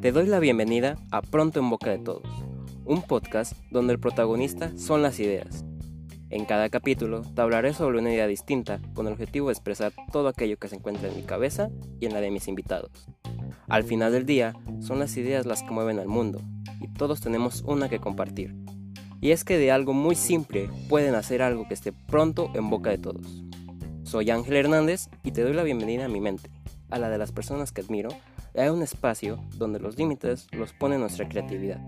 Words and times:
Te 0.00 0.12
doy 0.12 0.26
la 0.26 0.38
bienvenida 0.38 0.96
a 1.10 1.22
Pronto 1.22 1.60
en 1.60 1.70
Boca 1.70 1.90
de 1.90 1.98
Todos, 1.98 2.26
un 2.84 3.02
podcast 3.02 3.52
donde 3.70 3.92
el 3.92 4.00
protagonista 4.00 4.76
son 4.76 5.02
las 5.02 5.20
ideas. 5.20 5.64
En 6.30 6.44
cada 6.44 6.68
capítulo 6.68 7.22
te 7.22 7.40
hablaré 7.40 7.72
sobre 7.72 7.98
una 7.98 8.12
idea 8.12 8.26
distinta 8.26 8.80
con 8.94 9.06
el 9.06 9.14
objetivo 9.14 9.48
de 9.48 9.52
expresar 9.52 9.92
todo 10.12 10.28
aquello 10.28 10.58
que 10.58 10.68
se 10.68 10.76
encuentra 10.76 11.08
en 11.08 11.16
mi 11.16 11.22
cabeza 11.22 11.70
y 12.00 12.06
en 12.06 12.12
la 12.12 12.20
de 12.20 12.30
mis 12.30 12.48
invitados. 12.48 12.90
Al 13.68 13.84
final 13.84 14.12
del 14.12 14.26
día, 14.26 14.54
son 14.80 14.98
las 14.98 15.16
ideas 15.16 15.46
las 15.46 15.62
que 15.62 15.70
mueven 15.70 15.98
al 15.98 16.08
mundo 16.08 16.40
y 16.80 16.88
todos 16.88 17.20
tenemos 17.20 17.62
una 17.66 17.88
que 17.88 17.98
compartir. 17.98 18.54
Y 19.20 19.30
es 19.30 19.44
que 19.44 19.58
de 19.58 19.70
algo 19.70 19.92
muy 19.92 20.16
simple 20.16 20.70
pueden 20.88 21.14
hacer 21.14 21.40
algo 21.40 21.68
que 21.68 21.74
esté 21.74 21.92
pronto 21.92 22.50
en 22.54 22.68
boca 22.68 22.90
de 22.90 22.98
todos. 22.98 23.44
Soy 24.10 24.28
Ángel 24.30 24.56
Hernández 24.56 25.08
y 25.22 25.30
te 25.30 25.42
doy 25.42 25.52
la 25.52 25.62
bienvenida 25.62 26.06
a 26.06 26.08
mi 26.08 26.20
mente, 26.20 26.50
a 26.90 26.98
la 26.98 27.08
de 27.10 27.16
las 27.16 27.30
personas 27.30 27.70
que 27.70 27.82
admiro 27.82 28.08
hay 28.56 28.68
un 28.68 28.82
espacio 28.82 29.38
donde 29.54 29.78
los 29.78 29.96
límites 29.98 30.48
los 30.50 30.72
pone 30.72 30.98
nuestra 30.98 31.28
creatividad. 31.28 31.78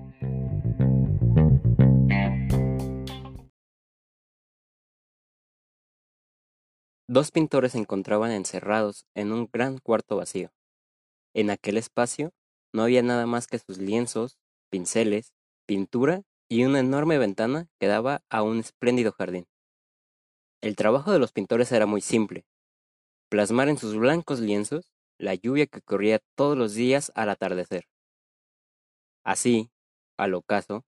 Dos 7.08 7.32
pintores 7.32 7.72
se 7.72 7.78
encontraban 7.78 8.30
encerrados 8.30 9.04
en 9.16 9.32
un 9.32 9.48
gran 9.52 9.78
cuarto 9.78 10.14
vacío. 10.14 10.52
En 11.34 11.50
aquel 11.50 11.76
espacio 11.76 12.30
no 12.72 12.84
había 12.84 13.02
nada 13.02 13.26
más 13.26 13.48
que 13.48 13.58
sus 13.58 13.78
lienzos, 13.78 14.38
pinceles, 14.70 15.32
pintura 15.66 16.22
y 16.48 16.62
una 16.62 16.78
enorme 16.78 17.18
ventana 17.18 17.66
que 17.80 17.88
daba 17.88 18.22
a 18.30 18.44
un 18.44 18.60
espléndido 18.60 19.10
jardín. 19.10 19.48
El 20.62 20.76
trabajo 20.76 21.10
de 21.10 21.18
los 21.18 21.32
pintores 21.32 21.72
era 21.72 21.86
muy 21.86 22.00
simple. 22.00 22.46
Plasmar 23.28 23.68
en 23.68 23.78
sus 23.78 23.96
blancos 23.96 24.38
lienzos 24.38 24.92
la 25.18 25.34
lluvia 25.34 25.66
que 25.66 25.82
corría 25.82 26.20
todos 26.36 26.56
los 26.56 26.74
días 26.74 27.10
al 27.16 27.30
atardecer. 27.30 27.88
Así, 29.24 29.72
al 30.16 30.34
ocaso, 30.34 30.84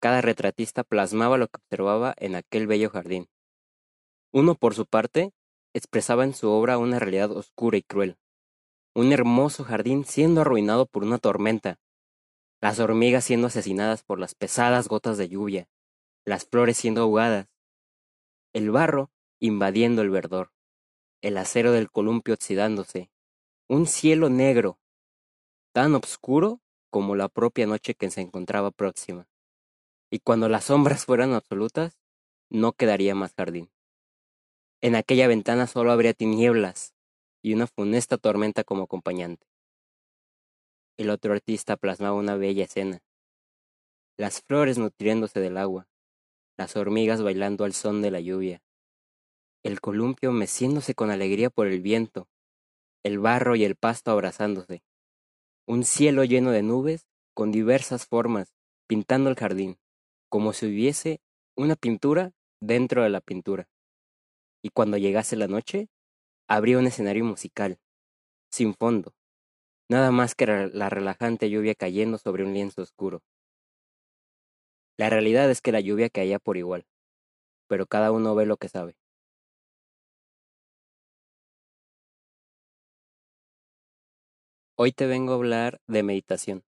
cada 0.00 0.22
retratista 0.22 0.84
plasmaba 0.84 1.36
lo 1.36 1.48
que 1.48 1.58
observaba 1.58 2.14
en 2.16 2.34
aquel 2.34 2.66
bello 2.66 2.88
jardín. 2.88 3.28
Uno, 4.32 4.54
por 4.54 4.74
su 4.74 4.86
parte, 4.86 5.32
expresaba 5.74 6.24
en 6.24 6.32
su 6.32 6.48
obra 6.48 6.78
una 6.78 6.98
realidad 6.98 7.30
oscura 7.30 7.76
y 7.76 7.82
cruel. 7.82 8.16
Un 8.94 9.12
hermoso 9.12 9.64
jardín 9.64 10.06
siendo 10.06 10.40
arruinado 10.40 10.86
por 10.86 11.04
una 11.04 11.18
tormenta, 11.18 11.78
las 12.62 12.80
hormigas 12.80 13.24
siendo 13.24 13.48
asesinadas 13.48 14.02
por 14.02 14.18
las 14.18 14.34
pesadas 14.34 14.88
gotas 14.88 15.18
de 15.18 15.28
lluvia, 15.28 15.68
las 16.24 16.46
flores 16.46 16.78
siendo 16.78 17.02
ahogadas, 17.02 17.49
el 18.52 18.70
barro 18.70 19.10
invadiendo 19.38 20.02
el 20.02 20.10
verdor, 20.10 20.52
el 21.22 21.36
acero 21.38 21.72
del 21.72 21.90
columpio 21.90 22.34
oxidándose, 22.34 23.10
un 23.68 23.86
cielo 23.86 24.28
negro, 24.28 24.78
tan 25.72 25.94
oscuro 25.94 26.60
como 26.90 27.14
la 27.14 27.28
propia 27.28 27.66
noche 27.66 27.94
que 27.94 28.10
se 28.10 28.20
encontraba 28.20 28.70
próxima. 28.70 29.28
Y 30.10 30.18
cuando 30.18 30.48
las 30.48 30.64
sombras 30.64 31.04
fueran 31.06 31.32
absolutas, 31.32 31.98
no 32.50 32.72
quedaría 32.72 33.14
más 33.14 33.32
jardín. 33.34 33.70
En 34.80 34.96
aquella 34.96 35.28
ventana 35.28 35.66
solo 35.66 35.92
habría 35.92 36.14
tinieblas 36.14 36.94
y 37.42 37.54
una 37.54 37.66
funesta 37.66 38.18
tormenta 38.18 38.64
como 38.64 38.84
acompañante. 38.84 39.46
El 40.96 41.10
otro 41.10 41.32
artista 41.32 41.76
plasmaba 41.76 42.16
una 42.16 42.34
bella 42.34 42.64
escena. 42.64 43.02
Las 44.16 44.42
flores 44.42 44.78
nutriéndose 44.78 45.40
del 45.40 45.56
agua, 45.56 45.89
las 46.60 46.76
hormigas 46.76 47.22
bailando 47.22 47.64
al 47.64 47.72
son 47.72 48.02
de 48.02 48.10
la 48.10 48.20
lluvia, 48.20 48.62
el 49.64 49.80
columpio 49.80 50.30
meciéndose 50.30 50.94
con 50.94 51.10
alegría 51.10 51.48
por 51.48 51.66
el 51.66 51.80
viento, 51.80 52.28
el 53.02 53.18
barro 53.18 53.56
y 53.56 53.64
el 53.64 53.76
pasto 53.76 54.10
abrazándose, 54.10 54.82
un 55.66 55.84
cielo 55.84 56.22
lleno 56.22 56.50
de 56.50 56.62
nubes 56.62 57.06
con 57.32 57.50
diversas 57.50 58.04
formas, 58.04 58.52
pintando 58.86 59.30
el 59.30 59.36
jardín, 59.36 59.78
como 60.28 60.52
si 60.52 60.66
hubiese 60.66 61.22
una 61.56 61.76
pintura 61.76 62.32
dentro 62.60 63.04
de 63.04 63.08
la 63.08 63.22
pintura. 63.22 63.66
Y 64.62 64.68
cuando 64.68 64.98
llegase 64.98 65.36
la 65.36 65.48
noche, 65.48 65.88
habría 66.46 66.76
un 66.76 66.86
escenario 66.86 67.24
musical, 67.24 67.78
sin 68.52 68.74
fondo, 68.74 69.14
nada 69.88 70.10
más 70.10 70.34
que 70.34 70.44
la 70.44 70.90
relajante 70.90 71.48
lluvia 71.48 71.74
cayendo 71.74 72.18
sobre 72.18 72.44
un 72.44 72.52
lienzo 72.52 72.82
oscuro. 72.82 73.22
La 75.00 75.08
realidad 75.08 75.50
es 75.50 75.62
que 75.62 75.72
la 75.72 75.80
lluvia 75.80 76.10
caía 76.10 76.38
por 76.38 76.58
igual, 76.58 76.84
pero 77.68 77.86
cada 77.86 78.12
uno 78.12 78.34
ve 78.34 78.44
lo 78.44 78.58
que 78.58 78.68
sabe. 78.68 78.98
Hoy 84.76 84.92
te 84.92 85.06
vengo 85.06 85.32
a 85.32 85.36
hablar 85.36 85.80
de 85.86 86.02
meditación. 86.02 86.64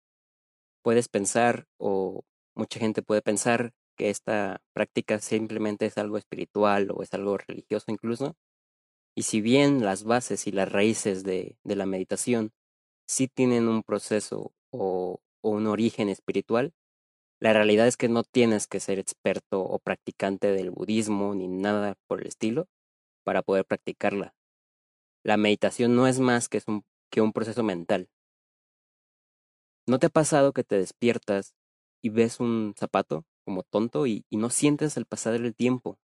Puedes 0.82 1.08
pensar, 1.08 1.68
o 1.78 2.26
mucha 2.54 2.82
gente 2.82 3.02
puede 3.02 3.22
pensar, 3.22 3.72
que 3.96 4.10
esta 4.10 4.62
práctica 4.74 5.20
simplemente 5.20 5.86
es 5.86 5.98
algo 5.98 6.18
espiritual 6.18 6.90
o 6.92 7.04
es 7.04 7.14
algo 7.14 7.38
religioso 7.38 7.86
incluso. 7.94 8.36
Y 9.16 9.24
si 9.24 9.40
bien 9.40 9.86
las 9.86 10.04
bases 10.04 10.48
y 10.48 10.52
las 10.52 10.70
raíces 10.70 11.24
de, 11.24 11.58
la 11.64 11.86
meditación 11.86 12.52
sí 13.08 13.30
tienen 13.30 13.70
un 13.70 13.84
proceso 13.84 14.52
o, 14.72 15.22
un 15.42 15.68
origen 15.68 16.10
espiritual, 16.10 16.74
la 17.40 17.54
realidad 17.54 17.88
es 17.88 17.98
que 17.98 18.10
no 18.10 18.24
tienes 18.24 18.68
que 18.68 18.80
ser 18.80 18.98
experto 18.98 19.62
o 19.62 19.78
practicante 19.80 20.52
del 20.52 20.72
budismo 20.72 21.36
ni 21.36 21.48
nada 21.48 21.96
por 22.08 22.22
el 22.22 22.28
estilo 22.28 22.68
para 23.24 23.44
poder 23.44 23.66
practicarla. 23.66 24.34
La 25.24 25.38
meditación 25.38 25.96
no 25.96 26.08
es 26.08 26.20
más 26.20 26.50
que 26.50 26.62
un, 26.66 26.84
que 27.12 27.22
un 27.22 27.34
proceso 27.34 27.62
mental. 27.64 28.10
¿No 29.86 30.00
te 30.00 30.08
ha 30.08 30.10
pasado 30.10 30.52
que 30.52 30.64
te 30.64 30.78
despiertas 30.78 31.56
y 32.02 32.10
ves 32.10 32.40
un 32.40 32.74
zapato 32.78 33.26
como 33.46 33.64
tonto 33.64 34.08
y, 34.08 34.26
no 34.32 34.50
sientes 34.50 34.98
el 34.98 35.06
pasar 35.06 35.40
del 35.40 35.56
tiempo? 35.56 36.00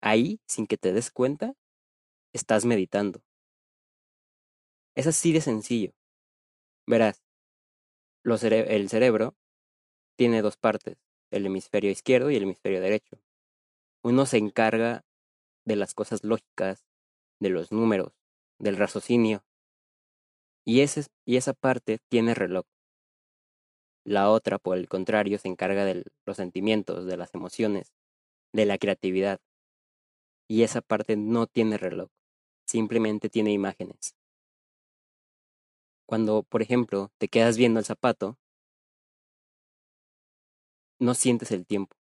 Ahí, 0.00 0.40
sin 0.46 0.66
que 0.66 0.78
te 0.78 0.92
des 0.92 1.10
cuenta, 1.10 1.54
estás 2.32 2.64
meditando. 2.64 3.22
Es 4.94 5.06
así 5.06 5.32
de 5.32 5.40
sencillo. 5.40 5.92
Verás, 6.86 7.22
el 8.24 8.88
cerebro 8.88 9.36
tiene 10.20 10.42
dos 10.42 10.58
partes, 10.58 10.98
el 11.30 11.46
hemisferio 11.46 11.90
izquierdo 11.90 12.30
y 12.30 12.36
el 12.36 12.42
hemisferio 12.42 12.82
derecho. 12.82 13.18
Uno 14.02 14.26
se 14.26 14.36
encarga 14.36 15.02
de 15.64 15.76
las 15.76 15.94
cosas 15.94 16.24
lógicas, 16.24 16.84
de 17.40 17.48
los 17.48 17.72
números, 17.72 18.12
del 18.58 18.76
raciocinio, 18.76 19.42
y, 20.66 20.84
y 21.24 21.36
esa 21.38 21.54
parte 21.54 22.00
tiene 22.10 22.34
reloj. 22.34 22.66
La 24.04 24.28
otra, 24.28 24.58
por 24.58 24.76
el 24.76 24.88
contrario, 24.90 25.38
se 25.38 25.48
encarga 25.48 25.86
de 25.86 26.04
los 26.26 26.36
sentimientos, 26.36 27.06
de 27.06 27.16
las 27.16 27.34
emociones, 27.34 27.94
de 28.52 28.66
la 28.66 28.76
creatividad. 28.76 29.40
Y 30.50 30.64
esa 30.64 30.82
parte 30.82 31.16
no 31.16 31.46
tiene 31.46 31.78
reloj, 31.78 32.10
simplemente 32.66 33.30
tiene 33.30 33.52
imágenes. 33.52 34.14
Cuando, 36.04 36.42
por 36.42 36.60
ejemplo, 36.60 37.10
te 37.16 37.28
quedas 37.28 37.56
viendo 37.56 37.80
el 37.80 37.86
zapato, 37.86 38.36
no 41.00 41.14
sientes 41.14 41.50
el 41.50 41.66
tiempo. 41.66 41.96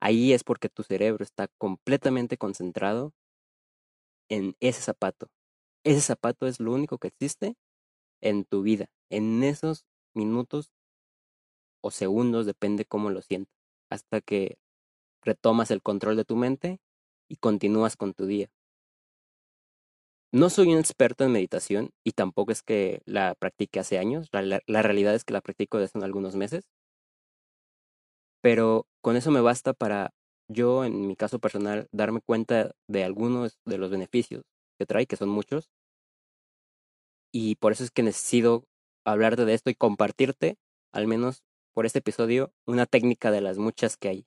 Ahí 0.00 0.32
es 0.32 0.44
porque 0.44 0.68
tu 0.68 0.82
cerebro 0.82 1.24
está 1.24 1.48
completamente 1.58 2.38
concentrado 2.38 3.12
en 4.28 4.56
ese 4.60 4.80
zapato, 4.80 5.28
ese 5.84 6.00
zapato 6.00 6.46
es 6.46 6.60
lo 6.60 6.72
único 6.72 6.98
que 6.98 7.08
existe 7.08 7.54
en 8.20 8.44
tu 8.44 8.62
vida, 8.62 8.86
en 9.10 9.42
esos 9.44 9.84
minutos 10.14 10.72
o 11.80 11.90
segundos, 11.90 12.46
depende 12.46 12.84
cómo 12.84 13.10
lo 13.10 13.22
sientas, 13.22 13.54
hasta 13.90 14.20
que 14.20 14.58
retomas 15.22 15.70
el 15.70 15.82
control 15.82 16.16
de 16.16 16.24
tu 16.24 16.36
mente 16.36 16.80
y 17.28 17.36
continúas 17.36 17.96
con 17.96 18.14
tu 18.14 18.26
día. 18.26 18.48
No 20.32 20.50
soy 20.50 20.72
un 20.72 20.78
experto 20.78 21.24
en 21.24 21.32
meditación 21.32 21.90
y 22.04 22.12
tampoco 22.12 22.52
es 22.52 22.62
que 22.62 23.00
la 23.06 23.34
practique 23.36 23.80
hace 23.80 23.98
años, 23.98 24.28
la, 24.32 24.82
realidad 24.82 25.14
es 25.14 25.24
que 25.24 25.32
la 25.32 25.40
practico 25.40 25.78
desde 25.78 25.98
hace 25.98 26.04
algunos 26.04 26.36
meses, 26.36 26.64
pero 28.46 28.86
con 29.00 29.16
eso 29.16 29.32
me 29.32 29.40
basta 29.40 29.72
para 29.72 30.14
yo, 30.46 30.84
en 30.84 31.08
mi 31.08 31.16
caso 31.16 31.40
personal, 31.40 31.88
darme 31.90 32.20
cuenta 32.20 32.76
de 32.86 33.02
algunos 33.02 33.58
de 33.64 33.76
los 33.76 33.90
beneficios 33.90 34.44
que 34.78 34.86
trae, 34.86 35.06
que 35.06 35.16
son 35.16 35.30
muchos. 35.30 35.68
Y 37.32 37.56
por 37.56 37.72
eso 37.72 37.82
es 37.82 37.90
que 37.90 38.04
necesito 38.04 38.62
hablarte 39.04 39.46
de 39.46 39.54
esto 39.54 39.68
y 39.68 39.74
compartirte, 39.74 40.58
al 40.92 41.08
menos 41.08 41.42
por 41.74 41.86
este 41.86 41.98
episodio, 41.98 42.52
una 42.66 42.86
técnica 42.86 43.32
de 43.32 43.40
las 43.40 43.58
muchas 43.58 43.96
que 43.96 44.10
hay, 44.10 44.26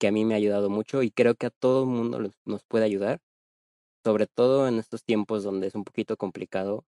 que 0.00 0.08
a 0.08 0.10
mí 0.10 0.24
me 0.24 0.34
ha 0.34 0.38
ayudado 0.38 0.68
mucho 0.68 1.04
y 1.04 1.12
creo 1.12 1.36
que 1.36 1.46
a 1.46 1.50
todo 1.50 1.84
el 1.84 1.88
mundo 1.88 2.18
nos 2.44 2.64
puede 2.64 2.84
ayudar, 2.84 3.20
sobre 4.02 4.26
todo 4.26 4.66
en 4.66 4.80
estos 4.80 5.04
tiempos 5.04 5.44
donde 5.44 5.68
es 5.68 5.76
un 5.76 5.84
poquito 5.84 6.16
complicado 6.16 6.84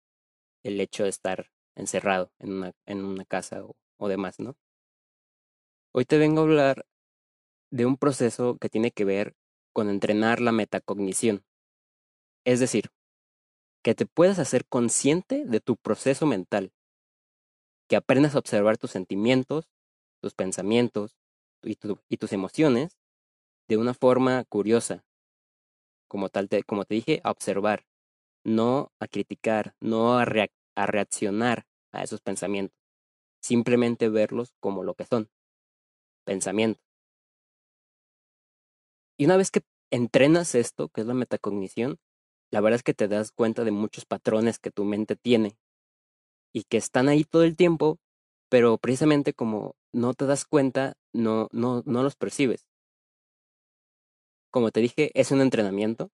el 0.63 0.81
hecho 0.81 1.03
de 1.03 1.11
estar 1.11 1.51
encerrado 1.75 2.33
en 2.39 2.55
una, 2.55 2.73
en 2.87 3.05
una 3.05 3.27
casa 3.27 3.63
o, 3.63 3.77
o 3.99 4.09
demás, 4.09 4.41
¿no? 4.41 4.57
Hoy 5.99 6.05
te 6.05 6.19
vengo 6.19 6.41
a 6.41 6.45
hablar 6.45 6.85
de 7.71 7.87
un 7.87 7.97
proceso 7.97 8.59
que 8.59 8.69
tiene 8.69 8.91
que 8.91 9.07
ver 9.07 9.35
con 9.73 9.89
entrenar 9.89 10.43
la 10.43 10.53
metacognición, 10.53 11.47
Es 12.45 12.61
decir, 12.61 12.91
que 13.83 13.95
te 13.95 14.05
puedas 14.05 14.39
hacer 14.39 14.67
consciente 14.67 15.47
de 15.47 15.61
tu 15.61 15.79
proceso 15.79 16.27
mental, 16.27 16.71
que 17.89 17.97
aprendas 17.97 18.35
a 18.35 18.41
observar 18.41 18.77
tus 18.77 18.91
sentimientos, 18.91 19.71
tus 20.21 20.35
pensamientos 20.35 21.17
y, 21.63 21.77
tus 21.77 22.33
emociones 22.35 22.99
de 23.67 23.79
una 23.79 23.95
forma 23.95 24.45
curiosa, 24.45 25.03
como 26.09 26.29
tal, 26.29 26.51
te, 26.51 26.63
como 26.63 26.85
te 26.85 26.97
dije, 26.97 27.23
a 27.25 27.31
observar, 27.31 27.87
no 28.45 28.93
a 29.01 29.09
criticar, 29.09 29.75
no 29.81 30.19
a, 30.19 30.25
a 30.25 30.87
reaccionar 30.87 31.67
a 31.91 32.03
esos 32.03 32.21
pensamientos, 32.21 32.77
simplemente 33.41 34.11
verlos 34.11 34.53
como 34.61 34.85
lo 34.85 34.95
que 34.95 35.07
son, 35.07 35.31
pensamientos. 36.27 36.83
Y 39.19 39.25
una 39.25 39.39
vez 39.39 39.51
que 39.51 39.63
entrenas 39.91 40.55
esto, 40.55 40.89
que 40.91 41.01
es 41.01 41.07
la 41.07 41.15
metacognición, 41.15 41.99
la 42.51 42.61
verdad 42.61 42.77
es 42.77 42.83
que 42.83 42.95
te 42.95 43.09
das 43.09 43.33
cuenta 43.33 43.65
de 43.65 43.71
muchos 43.71 44.05
patrones 44.05 44.59
que 44.59 44.71
tu 44.71 44.85
mente 44.85 45.17
tiene 45.17 45.57
y 46.53 46.65
que 46.65 46.77
están 46.77 47.09
ahí 47.09 47.25
todo 47.25 47.45
el 47.45 47.57
tiempo, 47.57 47.99
pero 48.51 48.79
precisamente 48.79 49.33
como 49.33 49.75
no 49.93 50.15
te 50.15 50.27
das 50.27 50.45
cuenta, 50.45 50.95
no, 51.13 51.49
no, 51.53 51.83
no 51.87 52.03
los 52.03 52.17
percibes. 52.17 52.69
Como 54.51 54.71
te 54.71 54.81
dije, 54.81 55.11
es 55.15 55.33
un 55.33 55.41
entrenamiento. 55.41 56.11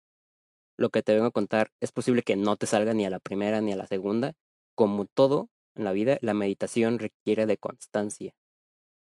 Lo 0.78 0.90
que 0.90 1.04
te 1.04 1.14
vengo 1.14 1.28
a 1.28 1.32
contar 1.32 1.72
es 1.80 1.92
posible 1.92 2.24
que 2.24 2.36
no 2.36 2.56
te 2.58 2.66
salga 2.66 2.94
ni 2.94 3.06
a 3.06 3.10
la 3.10 3.20
primera 3.20 3.62
ni 3.62 3.74
a 3.74 3.76
la 3.76 3.88
segunda. 3.88 4.34
Como 4.76 5.06
todo 5.06 5.50
en 5.76 5.84
la 5.84 5.92
vida, 5.92 6.18
la 6.22 6.34
meditación 6.34 7.00
requiere 7.00 7.46
de 7.46 7.58
constancia. 7.58 8.34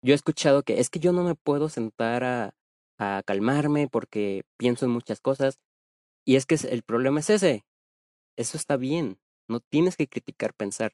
Yo 0.05 0.13
he 0.13 0.15
escuchado 0.15 0.63
que 0.63 0.81
es 0.81 0.91
que 0.91 1.01
yo 1.01 1.13
no 1.13 1.25
me 1.25 1.35
puedo 1.35 1.71
sentar 1.71 2.25
a, 2.25 2.55
a 2.99 3.23
calmarme 3.25 3.89
porque 3.89 4.45
pienso 4.59 4.85
en 4.85 4.91
muchas 4.91 5.23
cosas. 5.23 5.59
Y 6.27 6.37
es 6.37 6.45
que 6.45 6.57
el 6.69 6.83
problema 6.83 7.21
es 7.21 7.31
ese. 7.31 7.65
Eso 8.37 8.59
está 8.59 8.77
bien. 8.77 9.19
No 9.49 9.61
tienes 9.61 9.97
que 9.97 10.07
criticar 10.07 10.53
pensar. 10.53 10.93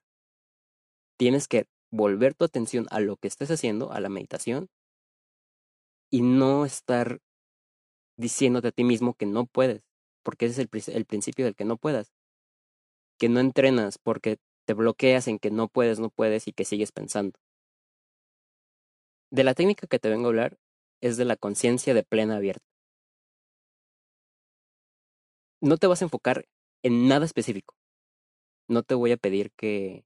Tienes 1.18 1.48
que 1.48 1.66
volver 1.90 2.34
tu 2.34 2.44
atención 2.44 2.86
a 2.90 3.00
lo 3.00 3.16
que 3.16 3.26
estés 3.26 3.50
haciendo, 3.50 3.90
a 3.90 3.98
la 3.98 4.08
meditación, 4.08 4.68
y 6.08 6.22
no 6.22 6.64
estar 6.64 7.18
diciéndote 8.16 8.68
a 8.68 8.72
ti 8.72 8.84
mismo 8.84 9.14
que 9.14 9.26
no 9.26 9.46
puedes, 9.46 9.82
porque 10.22 10.46
ese 10.46 10.62
es 10.62 10.88
el, 10.88 10.96
el 10.96 11.04
principio 11.04 11.44
del 11.46 11.56
que 11.56 11.64
no 11.64 11.78
puedas. 11.78 12.12
Que 13.18 13.28
no 13.28 13.40
entrenas 13.40 13.98
porque 13.98 14.38
te 14.66 14.74
bloqueas 14.74 15.26
en 15.26 15.40
que 15.40 15.50
no 15.50 15.66
puedes, 15.66 15.98
no 15.98 16.10
puedes 16.10 16.46
y 16.46 16.52
que 16.52 16.64
sigues 16.64 16.92
pensando. 16.92 17.38
De 19.31 19.44
la 19.44 19.55
técnica 19.55 19.87
que 19.87 19.99
te 20.00 20.09
vengo 20.09 20.27
a 20.27 20.29
hablar 20.31 20.59
es 21.00 21.17
de 21.17 21.25
la 21.25 21.37
conciencia 21.37 21.94
de 21.94 22.03
plena 22.03 22.37
abierta. 22.37 22.65
No 25.61 25.77
te 25.77 25.87
vas 25.87 26.03
a 26.03 26.05
enfocar 26.06 26.47
en 26.82 27.06
nada 27.09 27.25
específico. 27.27 27.77
No 28.69 28.82
te 28.82 28.94
voy 28.94 29.12
a 29.12 29.17
pedir 29.17 29.53
que, 29.53 30.05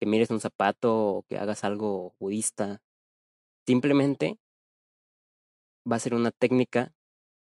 mires 0.00 0.30
un 0.30 0.40
zapato 0.40 0.94
o 0.94 1.22
que 1.22 1.38
hagas 1.38 1.64
algo 1.64 2.14
budista. 2.20 2.82
Simplemente 3.66 4.38
va 5.90 5.96
a 5.96 6.00
ser 6.00 6.14
una 6.14 6.30
técnica 6.30 6.92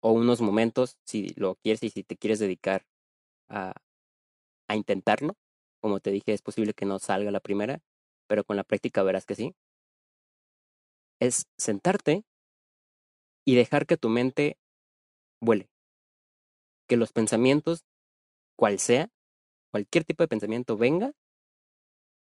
o 0.01 0.11
unos 0.11 0.41
momentos, 0.41 0.97
si 1.05 1.33
lo 1.35 1.55
quieres 1.55 1.83
y 1.83 1.89
si 1.89 2.03
te 2.03 2.15
quieres 2.17 2.39
dedicar 2.39 2.85
a 3.49 3.73
intentarlo. 4.75 5.35
Como 5.81 5.99
te 5.99 6.11
dije, 6.11 6.33
es 6.33 6.41
posible 6.41 6.73
que 6.73 6.85
no 6.85 6.99
salga 6.99 7.31
la 7.31 7.39
primera, 7.39 7.81
pero 8.27 8.43
con 8.43 8.55
la 8.55 8.63
práctica 8.63 9.03
verás 9.03 9.25
que 9.25 9.35
sí. 9.35 9.55
Es 11.19 11.45
sentarte 11.57 12.23
y 13.45 13.55
dejar 13.55 13.85
que 13.85 13.97
tu 13.97 14.09
mente 14.09 14.57
vuele. 15.41 15.69
Que 16.87 16.97
los 16.97 17.11
pensamientos, 17.11 17.83
cual 18.57 18.79
sea, 18.79 19.09
cualquier 19.71 20.03
tipo 20.05 20.23
de 20.23 20.27
pensamiento 20.27 20.77
venga 20.77 21.13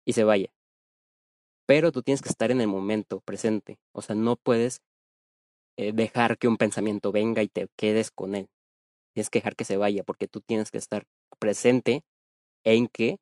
y 0.04 0.12
se 0.12 0.24
vaya. 0.24 0.50
Pero 1.66 1.92
tú 1.92 2.02
tienes 2.02 2.22
que 2.22 2.30
estar 2.30 2.50
en 2.50 2.60
el 2.60 2.68
momento 2.68 3.20
presente. 3.20 3.78
O 3.92 4.02
sea, 4.02 4.14
no 4.14 4.36
puedes 4.36 4.80
eh, 5.76 5.92
dejar 5.92 6.38
que 6.38 6.48
un 6.48 6.56
pensamiento 6.56 7.12
venga 7.12 7.42
y 7.42 7.48
te 7.48 7.68
quedes 7.76 8.10
con 8.10 8.34
él. 8.34 8.48
Tienes 9.14 9.30
que 9.30 9.38
dejar 9.40 9.56
que 9.56 9.64
se 9.64 9.76
vaya 9.76 10.04
porque 10.04 10.28
tú 10.28 10.40
tienes 10.40 10.70
que 10.70 10.78
estar 10.78 11.04
presente 11.38 12.02
en 12.64 12.88
que 12.88 13.18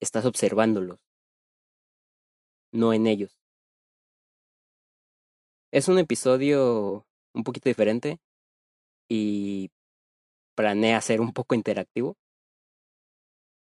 estás 0.00 0.26
observándolos, 0.26 1.00
no 2.72 2.92
en 2.92 3.06
ellos. 3.06 3.36
Es 5.72 5.88
un 5.88 5.98
episodio 5.98 7.06
un 7.34 7.44
poquito 7.44 7.68
diferente 7.68 8.18
y 9.08 9.70
planea 10.56 11.00
ser 11.00 11.20
un 11.20 11.32
poco 11.32 11.54
interactivo. 11.54 12.16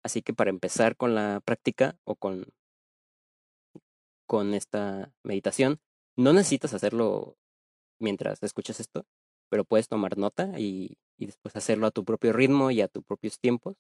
Así 0.04 0.22
que 0.22 0.34
para 0.34 0.50
empezar 0.50 0.96
con 0.96 1.16
la 1.16 1.42
práctica 1.46 1.98
o 2.06 2.16
con, 2.16 2.46
con 4.28 4.54
esta 4.54 5.14
meditación, 5.24 5.80
no 6.18 6.34
necesitas 6.34 6.74
hacerlo 6.74 7.38
mientras 8.00 8.42
escuchas 8.44 8.80
esto, 8.80 9.06
pero 9.50 9.66
puedes 9.66 9.88
tomar 9.88 10.18
nota 10.18 10.60
y, 10.60 10.98
y 11.18 11.28
después 11.28 11.56
hacerlo 11.56 11.88
a 11.88 11.92
tu 11.92 12.06
propio 12.06 12.34
ritmo 12.34 12.72
y 12.72 12.82
a 12.82 12.88
tus 12.88 13.04
propios 13.04 13.40
tiempos. 13.40 13.78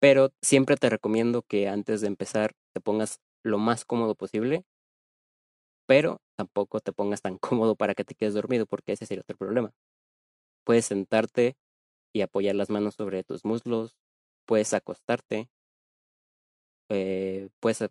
Pero 0.00 0.30
siempre 0.42 0.76
te 0.76 0.90
recomiendo 0.90 1.42
que 1.42 1.68
antes 1.68 2.00
de 2.00 2.08
empezar 2.08 2.52
te 2.72 2.80
pongas 2.80 3.20
lo 3.42 3.58
más 3.58 3.84
cómodo 3.84 4.14
posible 4.14 4.64
pero 5.86 6.20
tampoco 6.36 6.80
te 6.80 6.92
pongas 6.92 7.22
tan 7.22 7.38
cómodo 7.38 7.76
para 7.76 7.94
que 7.94 8.04
te 8.04 8.14
quedes 8.14 8.34
dormido, 8.34 8.66
porque 8.66 8.92
ese 8.92 9.06
sería 9.06 9.22
otro 9.22 9.36
problema. 9.36 9.72
Puedes 10.64 10.86
sentarte 10.86 11.56
y 12.12 12.22
apoyar 12.22 12.54
las 12.54 12.70
manos 12.70 12.94
sobre 12.94 13.24
tus 13.24 13.44
muslos, 13.44 13.96
puedes 14.46 14.72
acostarte, 14.74 15.48
eh, 16.90 17.48
puedes 17.60 17.84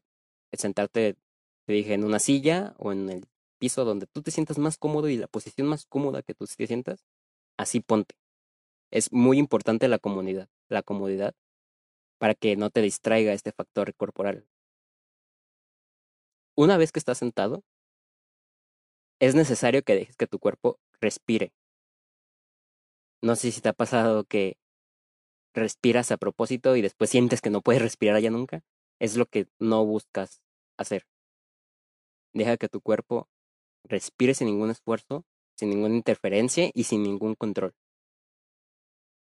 sentarte, 0.54 1.18
te 1.66 1.74
dije, 1.74 1.94
en 1.94 2.04
una 2.04 2.20
silla 2.20 2.76
o 2.78 2.92
en 2.92 3.10
el 3.10 3.26
piso 3.60 3.86
donde 3.86 4.08
tú 4.08 4.22
te 4.22 4.32
sientas 4.32 4.58
más 4.58 4.78
cómodo 4.78 5.10
y 5.10 5.18
la 5.18 5.28
posición 5.28 5.68
más 5.68 5.86
cómoda 5.86 6.22
que 6.24 6.34
tú 6.34 6.46
te 6.46 6.68
sientas, 6.68 7.06
así 7.58 7.80
ponte. 7.80 8.16
Es 8.92 9.12
muy 9.12 9.40
importante 9.40 9.88
la 9.88 10.00
comodidad, 10.00 10.50
la 10.70 10.84
comodidad 10.84 11.36
para 12.20 12.36
que 12.36 12.56
no 12.56 12.70
te 12.70 12.82
distraiga 12.82 13.34
este 13.34 13.52
factor 13.52 13.94
corporal. 13.96 14.46
Una 16.56 16.78
vez 16.78 16.92
que 16.92 17.00
estás 17.00 17.18
sentado, 17.18 17.64
es 19.24 19.36
necesario 19.36 19.84
que 19.84 19.96
dejes 19.96 20.18
que 20.18 20.28
tu 20.28 20.38
cuerpo 20.38 20.80
respire. 21.00 21.54
No 23.22 23.38
sé 23.38 23.54
si 23.54 23.62
te 23.62 23.70
ha 23.70 23.74
pasado 23.74 24.26
que 24.26 24.58
respiras 25.54 26.12
a 26.12 26.18
propósito 26.18 26.76
y 26.76 26.82
después 26.82 27.10
sientes 27.10 27.40
que 27.40 27.50
no 27.50 27.62
puedes 27.62 27.82
respirar 27.82 28.20
ya 28.20 28.30
nunca. 28.30 28.64
Es 29.00 29.16
lo 29.16 29.26
que 29.26 29.48
no 29.60 29.86
buscas 29.86 30.42
hacer. 30.78 31.08
Deja 32.34 32.58
que 32.58 32.68
tu 32.68 32.82
cuerpo 32.82 33.30
respire 33.86 34.34
sin 34.34 34.48
ningún 34.48 34.72
esfuerzo, 34.72 35.26
sin 35.56 35.70
ninguna 35.70 35.96
interferencia 35.96 36.70
y 36.74 36.84
sin 36.84 37.04
ningún 37.04 37.36
control. 37.36 37.74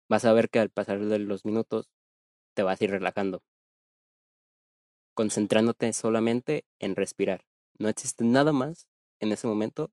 Vas 0.08 0.24
a 0.24 0.32
ver 0.32 0.50
que 0.50 0.60
al 0.60 0.70
pasar 0.70 1.00
de 1.00 1.18
los 1.18 1.44
minutos 1.44 1.90
te 2.54 2.62
vas 2.62 2.80
a 2.80 2.84
ir 2.84 2.90
relajando, 2.92 3.42
concentrándote 5.14 5.92
solamente 5.92 6.64
en 6.78 6.94
respirar. 6.94 7.44
No 7.78 7.88
existe 7.88 8.24
nada 8.24 8.52
más 8.52 8.89
en 9.20 9.32
ese 9.32 9.46
momento 9.46 9.90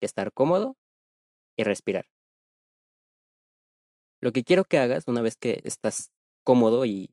estar 0.00 0.32
cómodo 0.32 0.76
y 1.56 1.64
respirar. 1.64 2.06
Lo 4.20 4.32
que 4.32 4.44
quiero 4.44 4.64
que 4.64 4.78
hagas 4.78 5.08
una 5.08 5.20
vez 5.20 5.36
que 5.36 5.60
estás 5.64 6.12
cómodo 6.44 6.84
y, 6.86 7.10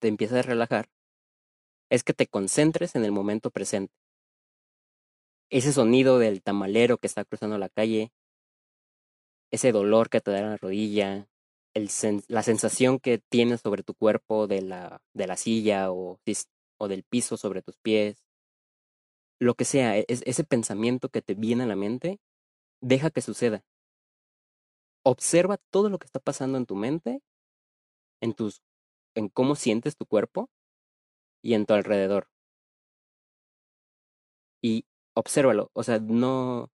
te 0.00 0.08
empiezas 0.08 0.38
a 0.38 0.42
relajar 0.42 0.90
es 1.90 2.04
que 2.04 2.12
te 2.12 2.26
concentres 2.26 2.94
en 2.94 3.04
el 3.04 3.12
momento 3.12 3.50
presente. 3.50 3.94
Ese 5.50 5.72
sonido 5.72 6.18
del 6.18 6.42
tamalero 6.42 6.98
que 6.98 7.06
está 7.06 7.24
cruzando 7.24 7.58
la 7.58 7.68
calle, 7.68 8.12
ese 9.50 9.72
dolor 9.72 10.08
que 10.08 10.20
te 10.20 10.30
da 10.30 10.38
en 10.38 10.50
la 10.50 10.56
rodilla, 10.56 11.28
la 12.28 12.42
sensación 12.42 13.00
que 13.00 13.18
tienes 13.18 13.62
sobre 13.62 13.82
tu 13.82 13.94
cuerpo 13.94 14.46
de 14.46 14.62
la, 14.62 15.02
de 15.14 15.26
la 15.26 15.36
silla 15.36 15.90
o 15.90 16.20
del 16.88 17.02
piso 17.02 17.36
sobre 17.36 17.62
tus 17.62 17.76
pies, 17.78 18.29
lo 19.40 19.54
que 19.54 19.64
sea, 19.64 19.98
e-, 19.98 20.04
es, 20.08 20.22
ese 20.26 20.44
pensamiento 20.44 21.08
que 21.08 21.22
te 21.22 21.34
viene 21.34 21.64
a 21.64 21.66
la 21.66 21.76
mente, 21.76 22.20
deja 22.80 23.10
que 23.10 23.22
suceda. 23.22 23.64
Observa 25.02 25.58
todo 25.70 25.88
lo 25.88 25.98
que 25.98 26.06
está 26.06 26.20
pasando 26.20 26.58
en 26.58 26.66
tu 26.66 26.76
mente, 26.76 27.22
en 28.20 28.34
tus, 28.34 28.62
en 29.14 29.28
cómo 29.28 29.56
sientes 29.56 29.96
tu 29.96 30.06
cuerpo 30.06 30.50
y 31.42 31.54
en 31.54 31.66
tu 31.66 31.74
alrededor. 31.74 32.28
Y 34.62 34.84
obsérvalo, 35.14 35.70
o 35.72 35.82
sea, 35.82 35.98
no, 35.98 36.70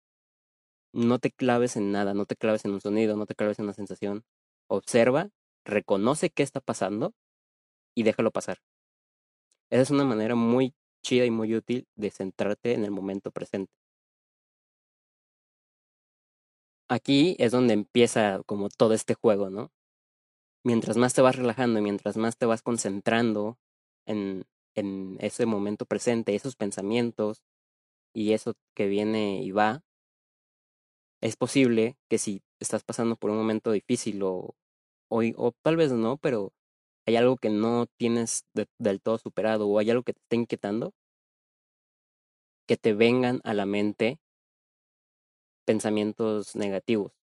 no 0.93 1.19
te 1.19 1.31
claves 1.31 1.75
en 1.77 1.91
nada, 1.91 2.13
no 2.13 2.25
te 2.25 2.35
claves 2.35 2.63
en 2.65 2.71
un 2.71 2.81
sonido, 2.81 3.17
no 3.17 3.25
te 3.25 3.35
claves 3.35 3.57
en 3.59 3.65
una 3.65 3.73
sensación. 3.73 4.23
Observa, 4.67 5.29
reconoce 5.65 6.29
qué 6.29 6.43
está 6.43 6.61
pasando 6.61 7.13
y 7.95 8.03
déjalo 8.03 8.31
pasar. 8.31 8.59
Esa 9.71 9.81
es 9.81 9.89
una 9.91 10.03
manera 10.03 10.35
muy 10.35 10.75
chida 11.01 11.25
y 11.25 11.31
muy 11.31 11.55
útil 11.55 11.87
de 11.95 12.11
centrarte 12.11 12.73
en 12.73 12.83
el 12.85 12.91
momento 12.91 13.31
presente. 13.31 13.71
Aquí 16.89 17.35
es 17.39 17.51
donde 17.51 17.73
empieza 17.73 18.41
como 18.45 18.69
todo 18.69 18.93
este 18.93 19.13
juego, 19.13 19.49
¿no? 19.49 19.71
mientras 20.63 20.97
más 20.97 21.13
te 21.13 21.21
vas 21.21 21.35
relajando, 21.35 21.81
mientras 21.81 22.17
más 22.17 22.37
te 22.37 22.45
vas 22.45 22.61
concentrando 22.61 23.57
en, 24.05 24.45
en 24.75 25.17
ese 25.19 25.45
momento 25.45 25.85
presente, 25.85 26.35
esos 26.35 26.55
pensamientos 26.55 27.41
y 28.13 28.33
eso 28.33 28.55
que 28.75 28.87
viene 28.87 29.43
y 29.43 29.51
va, 29.51 29.83
es 31.21 31.35
posible 31.37 31.97
que 32.09 32.17
si 32.17 32.41
estás 32.59 32.83
pasando 32.83 33.15
por 33.15 33.29
un 33.31 33.37
momento 33.37 33.71
difícil 33.71 34.23
o, 34.23 34.55
o, 35.09 35.21
o 35.35 35.51
tal 35.63 35.77
vez 35.77 35.91
no, 35.91 36.17
pero 36.17 36.53
hay 37.05 37.15
algo 37.15 37.37
que 37.37 37.49
no 37.49 37.87
tienes 37.97 38.45
del 38.77 39.01
todo 39.01 39.17
superado 39.17 39.67
o 39.67 39.79
hay 39.79 39.89
algo 39.89 40.03
que 40.03 40.13
te 40.13 40.21
está 40.21 40.35
inquietando, 40.35 40.93
que 42.67 42.77
te 42.77 42.93
vengan 42.93 43.41
a 43.43 43.53
la 43.53 43.65
mente 43.65 44.19
pensamientos 45.65 46.55
negativos. 46.55 47.13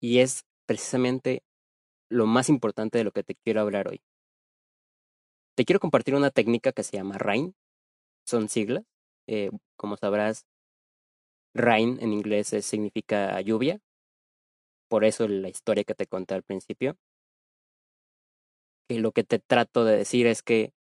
Y 0.00 0.18
es 0.18 0.44
precisamente 0.66 1.42
lo 2.08 2.26
más 2.26 2.48
importante 2.48 2.98
de 2.98 3.04
lo 3.04 3.12
que 3.12 3.22
te 3.22 3.34
quiero 3.34 3.60
hablar 3.60 3.88
hoy. 3.88 4.02
Te 5.54 5.64
quiero 5.64 5.80
compartir 5.80 6.14
una 6.14 6.30
técnica 6.30 6.72
que 6.72 6.82
se 6.82 6.96
llama 6.96 7.18
Rain. 7.18 7.54
Son 8.26 8.48
siglas. 8.48 8.84
Eh, 9.26 9.50
como 9.76 9.96
sabrás, 9.96 10.46
Rain 11.54 11.98
en 12.00 12.12
inglés 12.12 12.48
significa 12.62 13.40
lluvia. 13.40 13.78
Por 14.88 15.04
eso 15.04 15.28
la 15.28 15.48
historia 15.48 15.84
que 15.84 15.94
te 15.94 16.06
conté 16.06 16.34
al 16.34 16.42
principio. 16.42 16.96
Lo 18.98 19.12
que 19.12 19.24
te 19.24 19.38
trato 19.38 19.84
de 19.84 19.96
decir 19.96 20.26
es 20.26 20.42
que 20.42 20.72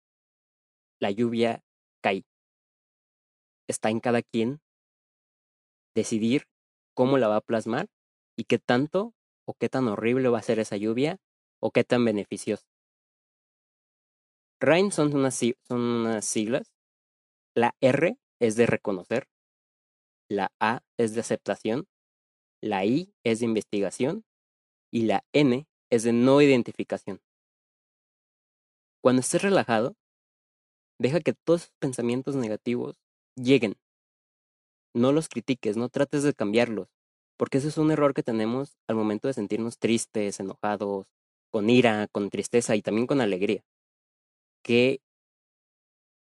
la 1.00 1.10
lluvia 1.10 1.62
cae. 2.02 2.24
Está 3.68 3.90
en 3.90 4.00
cada 4.00 4.22
quien 4.22 4.60
decidir 5.94 6.46
cómo 6.94 7.18
la 7.18 7.28
va 7.28 7.36
a 7.36 7.40
plasmar 7.40 7.88
y 8.36 8.44
qué 8.44 8.58
tanto 8.58 9.14
o 9.46 9.54
qué 9.54 9.68
tan 9.68 9.88
horrible 9.88 10.28
va 10.28 10.38
a 10.38 10.42
ser 10.42 10.58
esa 10.58 10.76
lluvia 10.76 11.18
o 11.60 11.70
qué 11.70 11.84
tan 11.84 12.04
beneficiosa. 12.04 12.66
RAIN 14.60 14.92
son 14.92 15.14
unas, 15.14 15.40
son 15.66 15.80
unas 15.80 16.24
siglas. 16.24 16.72
La 17.54 17.74
R 17.80 18.18
es 18.40 18.56
de 18.56 18.66
reconocer. 18.66 19.28
La 20.28 20.52
A 20.60 20.82
es 20.98 21.14
de 21.14 21.20
aceptación. 21.20 21.88
La 22.62 22.84
I 22.84 23.14
es 23.24 23.40
de 23.40 23.46
investigación. 23.46 24.24
Y 24.92 25.02
la 25.02 25.24
N 25.32 25.66
es 25.90 26.02
de 26.02 26.12
no 26.12 26.40
identificación. 26.42 27.20
Cuando 29.02 29.20
estés 29.20 29.42
relajado, 29.42 29.94
deja 30.98 31.20
que 31.20 31.32
todos 31.32 31.62
esos 31.62 31.74
pensamientos 31.78 32.36
negativos 32.36 32.96
lleguen. 33.34 33.76
No 34.94 35.12
los 35.12 35.28
critiques, 35.28 35.76
no 35.76 35.88
trates 35.88 36.22
de 36.22 36.34
cambiarlos, 36.34 36.88
porque 37.36 37.58
ese 37.58 37.68
es 37.68 37.78
un 37.78 37.90
error 37.90 38.12
que 38.12 38.22
tenemos 38.22 38.76
al 38.86 38.96
momento 38.96 39.28
de 39.28 39.34
sentirnos 39.34 39.78
tristes, 39.78 40.40
enojados, 40.40 41.06
con 41.50 41.70
ira, 41.70 42.08
con 42.12 42.30
tristeza 42.30 42.76
y 42.76 42.82
también 42.82 43.06
con 43.06 43.20
alegría. 43.20 43.62
Que 44.62 45.00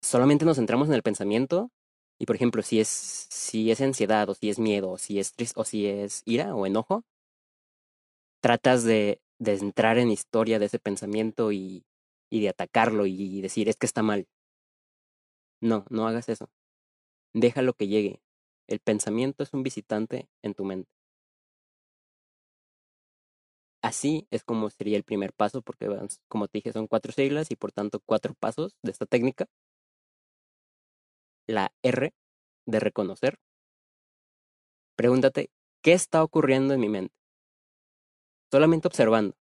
solamente 0.02 0.44
nos 0.44 0.56
centramos 0.56 0.88
en 0.88 0.94
el 0.94 1.02
pensamiento 1.02 1.70
y 2.18 2.26
por 2.26 2.36
ejemplo, 2.36 2.62
si 2.62 2.80
es 2.80 2.88
si 2.88 3.70
es 3.70 3.80
ansiedad 3.80 4.28
o 4.30 4.34
si 4.34 4.48
es 4.50 4.58
miedo 4.58 4.92
o 4.92 4.98
si 4.98 5.18
es 5.18 5.34
o 5.56 5.64
si 5.64 5.86
es 5.86 6.22
ira 6.24 6.54
o 6.54 6.66
enojo, 6.66 7.04
tratas 8.40 8.84
de, 8.84 9.20
de 9.38 9.54
entrar 9.54 9.98
en 9.98 10.10
historia 10.10 10.58
de 10.58 10.66
ese 10.66 10.78
pensamiento 10.78 11.52
y 11.52 11.84
y 12.34 12.40
de 12.40 12.48
atacarlo 12.48 13.06
y 13.06 13.40
decir 13.42 13.68
es 13.68 13.76
que 13.76 13.86
está 13.86 14.02
mal. 14.02 14.26
No, 15.60 15.84
no 15.88 16.08
hagas 16.08 16.28
eso. 16.28 16.50
Déjalo 17.32 17.74
que 17.74 17.86
llegue. 17.86 18.20
El 18.66 18.80
pensamiento 18.80 19.44
es 19.44 19.52
un 19.54 19.62
visitante 19.62 20.28
en 20.42 20.54
tu 20.54 20.64
mente. 20.64 20.90
Así 23.82 24.26
es 24.32 24.42
como 24.42 24.68
sería 24.68 24.96
el 24.96 25.04
primer 25.04 25.32
paso, 25.32 25.62
porque 25.62 25.86
como 26.26 26.48
te 26.48 26.58
dije, 26.58 26.72
son 26.72 26.88
cuatro 26.88 27.12
siglas 27.12 27.52
y 27.52 27.56
por 27.56 27.70
tanto 27.70 28.00
cuatro 28.04 28.34
pasos 28.34 28.74
de 28.82 28.90
esta 28.90 29.06
técnica. 29.06 29.46
La 31.46 31.72
R 31.82 32.12
de 32.66 32.80
reconocer. 32.80 33.38
Pregúntate, 34.96 35.50
¿qué 35.82 35.92
está 35.92 36.24
ocurriendo 36.24 36.74
en 36.74 36.80
mi 36.80 36.88
mente? 36.88 37.14
Solamente 38.50 38.88
observando. 38.88 39.36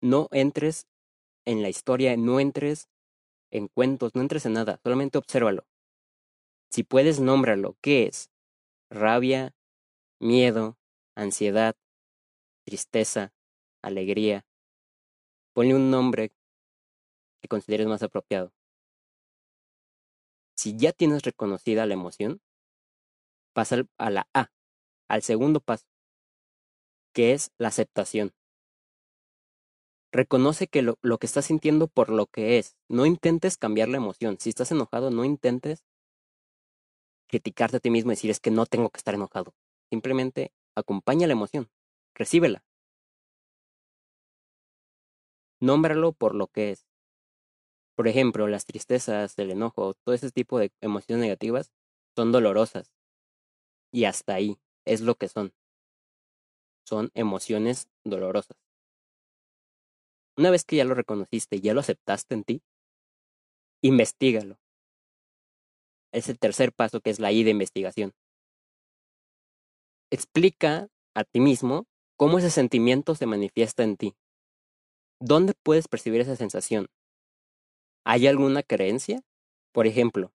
No 0.00 0.28
entres 0.30 0.86
en 1.44 1.62
la 1.62 1.68
historia, 1.68 2.16
no 2.16 2.40
entres 2.40 2.88
en 3.50 3.68
cuentos, 3.68 4.14
no 4.14 4.20
entres 4.22 4.46
en 4.46 4.54
nada, 4.54 4.80
solamente 4.82 5.18
obsérvalo. 5.18 5.66
Si 6.70 6.82
puedes, 6.82 7.20
nómbralo. 7.20 7.76
¿Qué 7.80 8.06
es? 8.06 8.30
Rabia, 8.90 9.54
miedo, 10.18 10.76
ansiedad, 11.14 11.76
tristeza, 12.64 13.32
alegría. 13.82 14.44
Ponle 15.52 15.74
un 15.74 15.90
nombre 15.90 16.32
que 17.40 17.48
consideres 17.48 17.86
más 17.86 18.02
apropiado. 18.02 18.52
Si 20.56 20.76
ya 20.76 20.92
tienes 20.92 21.22
reconocida 21.22 21.86
la 21.86 21.94
emoción, 21.94 22.40
pasa 23.52 23.84
a 23.98 24.10
la 24.10 24.28
A, 24.34 24.50
al 25.08 25.22
segundo 25.22 25.60
paso, 25.60 25.86
que 27.12 27.32
es 27.32 27.52
la 27.58 27.68
aceptación. 27.68 28.32
Reconoce 30.14 30.68
que 30.68 30.80
lo, 30.80 30.96
que 31.18 31.26
estás 31.26 31.46
sintiendo 31.46 31.88
por 31.88 32.08
lo 32.08 32.26
que 32.26 32.58
es. 32.58 32.76
No 32.88 33.04
intentes 33.04 33.58
cambiar 33.58 33.88
la 33.88 33.96
emoción. 33.96 34.36
Si 34.38 34.48
estás 34.48 34.70
enojado, 34.70 35.10
no 35.10 35.24
intentes 35.24 35.84
criticarte 37.26 37.78
a 37.78 37.80
ti 37.80 37.90
mismo 37.90 38.12
y 38.12 38.14
decir 38.14 38.30
es 38.30 38.38
que 38.38 38.52
no 38.52 38.64
tengo 38.64 38.90
que 38.90 38.98
estar 38.98 39.16
enojado. 39.16 39.56
Simplemente 39.90 40.52
acompaña 40.76 41.26
la 41.26 41.32
emoción. 41.32 41.68
Recíbela. 42.14 42.62
Nómbralo 45.58 46.12
por 46.12 46.36
lo 46.36 46.46
que 46.46 46.70
es. 46.70 46.86
Por 47.96 48.06
ejemplo, 48.06 48.46
las 48.46 48.66
tristezas, 48.66 49.36
el 49.36 49.50
enojo, 49.50 49.94
todo 49.94 50.14
ese 50.14 50.30
tipo 50.30 50.60
de 50.60 50.70
emociones 50.80 51.22
negativas 51.22 51.72
son 52.14 52.30
dolorosas. 52.30 52.92
Y 53.90 54.04
hasta 54.04 54.34
ahí 54.34 54.60
es 54.84 55.00
lo 55.00 55.16
que 55.16 55.26
son. 55.26 55.52
Son 56.86 57.10
emociones 57.14 57.88
dolorosas. 58.04 58.63
Una 60.36 60.50
vez 60.50 60.64
que 60.64 60.76
ya 60.76 60.84
lo 60.84 60.94
reconociste 60.94 61.56
y 61.56 61.60
ya 61.60 61.74
lo 61.74 61.80
aceptaste 61.80 62.34
en 62.34 62.44
ti, 62.44 62.62
investigalo. 63.82 64.58
Es 66.12 66.28
el 66.28 66.38
tercer 66.38 66.72
paso 66.72 67.00
que 67.00 67.10
es 67.10 67.18
la 67.20 67.32
I 67.32 67.44
de 67.44 67.50
investigación. 67.50 68.12
Explica 70.10 70.88
a 71.14 71.24
ti 71.24 71.40
mismo 71.40 71.86
cómo 72.16 72.38
ese 72.38 72.50
sentimiento 72.50 73.14
se 73.14 73.26
manifiesta 73.26 73.82
en 73.82 73.96
ti. 73.96 74.14
¿Dónde 75.20 75.54
puedes 75.62 75.88
percibir 75.88 76.20
esa 76.20 76.36
sensación? 76.36 76.88
¿Hay 78.04 78.26
alguna 78.26 78.62
creencia? 78.62 79.22
Por 79.72 79.86
ejemplo, 79.86 80.32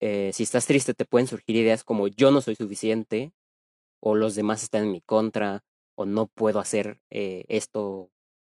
eh, 0.00 0.30
si 0.32 0.44
estás 0.44 0.66
triste 0.66 0.94
te 0.94 1.04
pueden 1.04 1.26
surgir 1.26 1.56
ideas 1.56 1.84
como 1.84 2.08
yo 2.08 2.30
no 2.30 2.40
soy 2.40 2.56
suficiente, 2.56 3.32
o 4.00 4.14
los 4.14 4.34
demás 4.34 4.62
están 4.62 4.84
en 4.84 4.92
mi 4.92 5.00
contra, 5.02 5.62
o 5.94 6.06
no 6.06 6.26
puedo 6.26 6.58
hacer 6.58 7.00
eh, 7.10 7.44
esto 7.48 8.10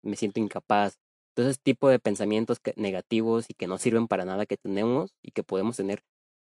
me 0.04 0.16
siento 0.16 0.40
incapaz. 0.40 1.00
Entonces, 1.36 1.60
tipo 1.62 1.90
de 1.90 2.00
pensamientos 2.00 2.60
negativos 2.76 3.50
y 3.50 3.56
que 3.56 3.68
no 3.68 3.78
sirven 3.78 4.08
para 4.08 4.26
nada 4.26 4.46
que 4.46 4.58
tenemos 4.58 5.16
y 5.24 5.32
que 5.32 5.44
podemos 5.44 5.78
tener 5.78 6.04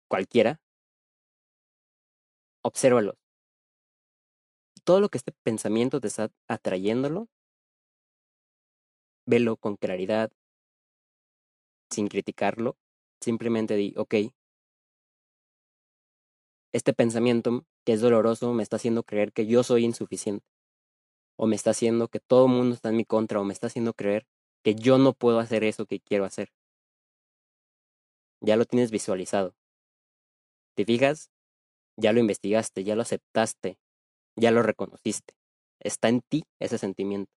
cualquiera, 0.08 0.60
obsérvalos. 2.62 3.16
Todo 4.84 5.00
lo 5.00 5.08
que 5.08 5.18
este 5.18 5.32
pensamiento 5.42 6.00
te 6.00 6.08
está 6.08 6.30
atrayéndolo, 6.48 7.28
velo 9.26 9.56
con 9.56 9.76
claridad, 9.76 10.30
sin 11.90 12.08
criticarlo, 12.08 12.76
simplemente 13.20 13.74
di, 13.74 13.94
ok, 13.96 14.14
este 16.72 16.92
pensamiento 16.92 17.64
que 17.84 17.94
es 17.94 18.00
doloroso 18.00 18.52
me 18.52 18.62
está 18.62 18.76
haciendo 18.76 19.02
creer 19.02 19.32
que 19.32 19.46
yo 19.46 19.62
soy 19.62 19.84
insuficiente 19.84 20.44
o 21.36 21.46
me 21.46 21.56
está 21.56 21.70
haciendo 21.70 22.08
que 22.08 22.20
todo 22.20 22.46
el 22.46 22.52
mundo 22.52 22.74
está 22.74 22.88
en 22.88 22.96
mi 22.96 23.04
contra, 23.04 23.40
o 23.40 23.44
me 23.44 23.52
está 23.52 23.68
haciendo 23.68 23.94
creer 23.94 24.26
que 24.62 24.74
yo 24.74 24.98
no 24.98 25.12
puedo 25.12 25.38
hacer 25.38 25.64
eso 25.64 25.86
que 25.86 26.00
quiero 26.00 26.24
hacer. 26.24 26.52
Ya 28.40 28.56
lo 28.56 28.64
tienes 28.64 28.90
visualizado. 28.90 29.54
¿Te 30.74 30.84
fijas? 30.84 31.30
Ya 31.96 32.12
lo 32.12 32.20
investigaste, 32.20 32.84
ya 32.84 32.94
lo 32.96 33.02
aceptaste, 33.02 33.78
ya 34.36 34.50
lo 34.50 34.62
reconociste. 34.62 35.34
Está 35.80 36.08
en 36.08 36.20
ti 36.20 36.44
ese 36.58 36.78
sentimiento. 36.78 37.32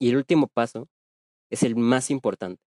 Y 0.00 0.10
el 0.10 0.16
último 0.16 0.48
paso 0.48 0.88
es 1.50 1.62
el 1.62 1.76
más 1.76 2.10
importante, 2.10 2.62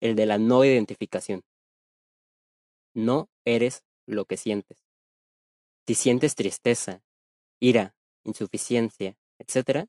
el 0.00 0.16
de 0.16 0.26
la 0.26 0.38
no 0.38 0.64
identificación. 0.64 1.42
No 2.94 3.28
eres 3.44 3.84
lo 4.06 4.24
que 4.24 4.36
sientes. 4.36 4.84
Si 5.86 5.94
sientes 5.94 6.34
tristeza, 6.34 7.02
ira, 7.60 7.94
insuficiencia, 8.24 9.16
etc., 9.38 9.88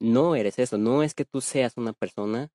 no 0.00 0.34
eres 0.34 0.58
eso. 0.58 0.78
No 0.78 1.02
es 1.02 1.14
que 1.14 1.24
tú 1.24 1.40
seas 1.40 1.76
una 1.76 1.92
persona 1.92 2.50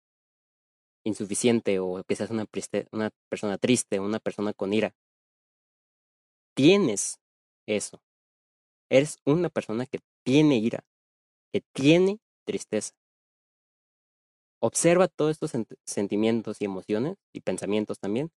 insuficiente 1.05 1.79
o 1.79 2.03
que 2.03 2.15
seas 2.15 2.31
una, 2.31 2.47
una 2.91 3.11
persona 3.29 3.57
triste, 3.57 3.99
una 3.99 4.19
persona 4.19 4.53
con 4.53 4.73
ira. 4.73 4.95
Tienes 6.55 7.19
eso. 7.67 8.01
Eres 8.89 9.19
una 9.25 9.49
persona 9.49 9.85
que 9.85 9.99
tiene 10.23 10.57
ira, 10.57 10.83
que 11.51 11.61
tiene 11.73 12.19
tristeza. 12.45 12.93
Observa 14.59 15.07
todos 15.07 15.31
estos 15.31 15.51
sentimientos 15.85 16.61
y 16.61 16.65
emociones 16.65 17.17
y 17.33 17.41
pensamientos 17.41 17.99
también, 17.99 18.31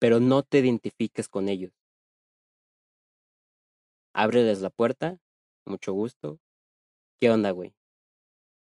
pero 0.00 0.18
no 0.18 0.42
te 0.42 0.58
identifiques 0.58 1.28
con 1.28 1.48
ellos. 1.48 1.72
Ábreles 4.16 4.60
la 4.60 4.70
puerta, 4.70 5.18
mucho 5.66 5.92
gusto. 5.92 6.38
¿Qué 7.20 7.30
onda, 7.30 7.50
güey? 7.50 7.74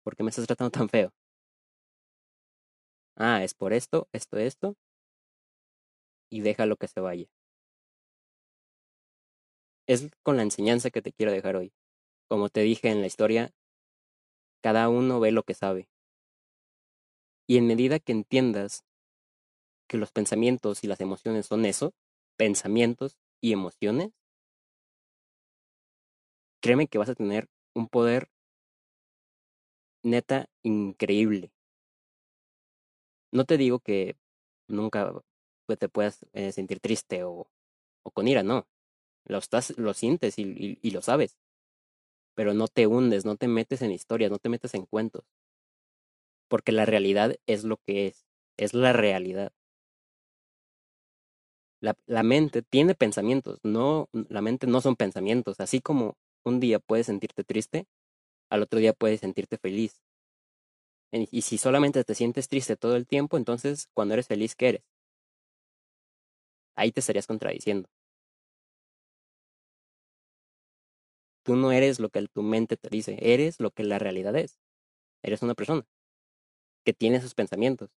¿Por 0.03 0.15
qué 0.15 0.23
me 0.23 0.29
estás 0.29 0.47
tratando 0.47 0.71
tan 0.71 0.87
feo? 0.87 1.11
Ah, 3.17 3.43
es 3.43 3.53
por 3.53 3.73
esto, 3.73 4.07
esto, 4.13 4.37
esto. 4.37 4.75
Y 6.31 6.41
déjalo 6.41 6.77
que 6.77 6.87
se 6.87 7.01
vaya. 7.01 7.27
Es 9.85 10.09
con 10.23 10.37
la 10.37 10.43
enseñanza 10.43 10.91
que 10.91 11.01
te 11.01 11.11
quiero 11.11 11.33
dejar 11.33 11.57
hoy. 11.57 11.73
Como 12.29 12.47
te 12.47 12.61
dije 12.61 12.89
en 12.89 13.01
la 13.01 13.07
historia, 13.07 13.51
cada 14.61 14.87
uno 14.87 15.19
ve 15.19 15.33
lo 15.33 15.43
que 15.43 15.55
sabe. 15.55 15.89
Y 17.47 17.57
en 17.57 17.67
medida 17.67 17.99
que 17.99 18.13
entiendas 18.13 18.85
que 19.89 19.97
los 19.97 20.13
pensamientos 20.13 20.85
y 20.85 20.87
las 20.87 21.01
emociones 21.01 21.47
son 21.47 21.65
eso, 21.65 21.93
pensamientos 22.37 23.17
y 23.41 23.51
emociones, 23.51 24.11
créeme 26.63 26.87
que 26.87 26.97
vas 26.97 27.09
a 27.09 27.15
tener 27.15 27.49
un 27.75 27.89
poder 27.89 28.29
neta 30.01 30.47
increíble. 30.63 31.51
No 33.31 33.43
te 33.45 33.57
digo 33.57 33.79
que 33.79 34.15
nunca 34.67 35.11
te 35.77 35.89
puedas 35.89 36.25
eh, 36.33 36.51
sentir 36.53 36.79
triste 36.79 37.23
o, 37.23 37.47
o, 38.03 38.11
con 38.11 38.27
ira, 38.27 38.43
no. 38.43 38.67
Lo, 39.25 39.39
estás, 39.39 39.77
lo 39.77 39.93
sientes 39.93 40.39
y, 40.39 40.79
y 40.81 40.91
lo 40.91 41.01
sabes. 41.01 41.37
Pero 42.35 42.53
no 42.53 42.67
te 42.67 42.87
hundes, 42.87 43.25
no 43.25 43.35
te 43.35 43.47
metes 43.47 43.81
en 43.81 43.91
historias, 43.91 44.31
no 44.31 44.39
te 44.39 44.49
metes 44.49 44.73
en 44.73 44.85
cuentos. 44.85 45.25
Porque 46.47 46.71
la 46.71 46.85
realidad 46.85 47.35
es 47.45 47.63
lo 47.65 47.77
que 47.77 48.07
es. 48.07 48.25
Es 48.57 48.73
la 48.73 48.93
realidad. 48.93 49.51
La, 51.81 51.97
la, 52.05 52.23
mente 52.23 52.61
tiene 52.61 52.95
pensamientos, 52.95 53.59
no, 53.63 54.07
la 54.13 54.41
mente 54.41 54.67
no 54.67 54.79
son 54.79 54.95
pensamientos. 54.95 55.59
Así 55.59 55.81
como 55.81 56.15
un 56.43 56.59
día 56.59 56.79
puedes 56.79 57.07
sentirte 57.07 57.43
triste, 57.43 57.85
al 58.49 58.63
otro 58.63 58.79
día 58.79 58.93
puedes 58.93 59.21
sentirte 59.21 59.57
feliz. 59.57 60.01
Y 61.11 61.41
si 61.41 61.57
solamente 61.57 62.03
te 62.03 62.15
sientes 62.15 62.47
triste 62.47 62.75
todo 62.75 62.95
el 62.95 63.05
tiempo, 63.07 63.37
entonces 63.37 63.87
cuando 63.93 64.15
eres 64.15 64.27
feliz, 64.27 64.55
¿qué 64.55 64.69
eres? 64.69 64.83
Ahí 66.75 66.91
te 66.91 67.01
estarías 67.01 67.27
contradiciendo. 67.27 67.87
Tú 71.43 71.55
no 71.55 71.71
eres 71.71 71.99
lo 71.99 72.09
que 72.09 72.25
tu 72.27 72.41
mente 72.41 72.77
te 72.77 72.89
dice, 72.89 73.17
eres 73.21 73.59
lo 73.59 73.71
que 73.71 73.83
la 73.83 73.99
realidad 73.99 74.35
es. 74.35 74.59
Eres 75.21 75.41
una 75.41 75.55
persona 75.55 75.85
que 76.85 76.93
tiene 76.93 77.21
sus 77.21 77.35
pensamientos 77.35 77.91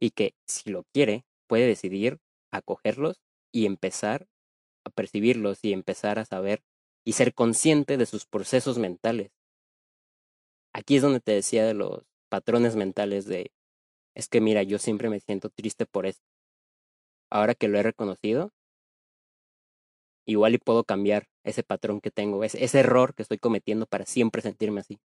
y 0.00 0.10
que 0.10 0.34
si 0.46 0.70
lo 0.70 0.84
quiere 0.92 1.24
puede 1.48 1.66
decidir 1.66 2.18
acogerlos 2.52 3.22
y 3.52 3.66
empezar 3.66 4.26
a 4.84 4.90
percibirlos 4.90 5.64
y 5.64 5.72
empezar 5.72 6.18
a 6.18 6.24
saber 6.24 6.62
y 7.04 7.12
ser 7.12 7.34
consciente 7.34 7.96
de 7.96 8.06
sus 8.06 8.26
procesos 8.26 8.78
mentales. 8.78 9.30
Aquí 10.74 10.96
es 10.96 11.02
donde 11.02 11.20
te 11.20 11.32
decía 11.32 11.66
de 11.66 11.74
los 11.74 12.04
patrones 12.28 12.76
mentales 12.76 13.26
de, 13.26 13.52
es 14.14 14.28
que 14.28 14.40
mira, 14.40 14.62
yo 14.62 14.78
siempre 14.78 15.10
me 15.10 15.20
siento 15.20 15.50
triste 15.50 15.86
por 15.86 16.06
esto. 16.06 16.24
Ahora 17.30 17.54
que 17.54 17.68
lo 17.68 17.78
he 17.78 17.82
reconocido, 17.82 18.52
igual 20.26 20.54
y 20.54 20.58
puedo 20.58 20.84
cambiar 20.84 21.28
ese 21.44 21.62
patrón 21.62 22.00
que 22.00 22.10
tengo, 22.10 22.44
ese, 22.44 22.64
ese 22.64 22.80
error 22.80 23.14
que 23.14 23.22
estoy 23.22 23.38
cometiendo 23.38 23.86
para 23.86 24.06
siempre 24.06 24.42
sentirme 24.42 24.80
así. 24.80 24.98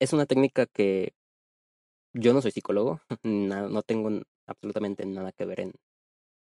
Es 0.00 0.12
una 0.12 0.26
técnica 0.26 0.66
que 0.66 1.14
yo 2.14 2.32
no 2.32 2.42
soy 2.42 2.50
psicólogo, 2.50 3.00
no 3.22 3.82
tengo 3.82 4.10
absolutamente 4.46 5.06
nada 5.06 5.32
que 5.32 5.44
ver 5.44 5.60
en, 5.60 5.72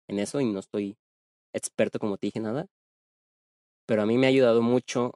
en 0.08 0.20
eso 0.20 0.42
y 0.42 0.46
no 0.46 0.60
estoy 0.60 0.98
experto 1.54 2.00
como 2.00 2.18
te 2.18 2.28
dije 2.28 2.40
nada, 2.40 2.68
pero 3.88 4.04
a 4.04 4.06
mí 4.06 4.18
me 4.18 4.28
ha 4.28 4.30
ayudado 4.30 4.62
mucho, 4.62 5.14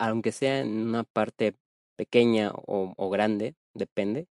aunque 0.00 0.32
sea 0.32 0.60
en 0.60 0.88
una 0.88 1.04
parte 1.04 1.54
pequeña 1.96 2.50
o, 2.54 3.10
grande, 3.10 3.54
depende, 3.74 4.26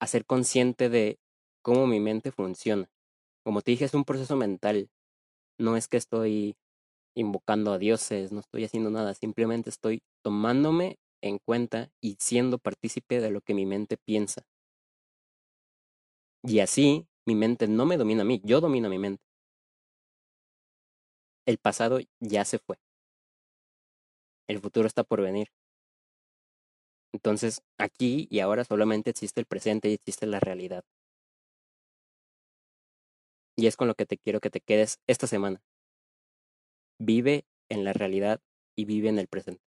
a 0.00 0.06
ser 0.06 0.24
consciente 0.24 0.88
de 0.88 1.18
cómo 1.62 1.86
mi 1.86 2.00
mente 2.00 2.30
funciona. 2.30 2.88
Como 3.44 3.62
te 3.62 3.72
dije, 3.72 3.84
es 3.84 3.94
un 3.94 4.04
proceso 4.04 4.36
mental. 4.36 4.88
No 5.58 5.76
es 5.76 5.88
que 5.88 5.96
estoy 5.96 6.56
invocando 7.16 7.72
a 7.72 7.78
dioses, 7.78 8.30
no 8.30 8.40
estoy 8.40 8.64
haciendo 8.64 8.90
nada, 8.90 9.14
simplemente 9.14 9.70
estoy 9.70 10.02
tomándome 10.22 10.98
en 11.22 11.38
cuenta 11.38 11.90
y 12.00 12.16
siendo 12.20 12.58
partícipe 12.58 13.20
de 13.20 13.30
lo 13.30 13.40
que 13.40 13.54
mi 13.54 13.66
mente 13.66 13.96
piensa. 13.96 14.42
Y 16.44 16.60
así 16.60 17.08
mi 17.26 17.34
mente 17.34 17.66
no 17.66 17.86
me 17.86 17.96
domina 17.96 18.22
a 18.22 18.24
mí, 18.24 18.40
yo 18.44 18.60
domino 18.60 18.86
a 18.86 18.90
mi 18.90 18.98
mente 18.98 19.25
el 21.46 21.58
pasado 21.58 22.00
ya 22.20 22.44
se 22.44 22.58
fue. 22.58 22.76
El 24.48 24.60
futuro 24.60 24.86
está 24.86 25.04
por 25.04 25.20
venir. 25.22 25.48
Entonces, 27.12 27.62
aquí 27.78 28.28
y 28.30 28.40
ahora 28.40 28.64
solamente 28.64 29.10
existe 29.10 29.40
el 29.40 29.46
presente 29.46 29.88
y 29.88 29.94
existe 29.94 30.26
la 30.26 30.40
realidad. 30.40 30.84
Y 33.56 33.66
es 33.66 33.76
con 33.76 33.88
lo 33.88 33.94
que 33.94 34.06
te 34.06 34.18
quiero 34.18 34.40
que 34.40 34.50
te 34.50 34.60
quedes 34.60 34.98
esta 35.06 35.26
semana. 35.26 35.62
Vive 36.98 37.46
en 37.70 37.84
la 37.84 37.92
realidad 37.94 38.40
y 38.76 38.84
vive 38.84 39.08
en 39.08 39.18
el 39.18 39.28
presente. 39.28 39.65